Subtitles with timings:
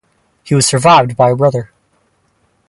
[0.43, 1.69] He was survived by a brother.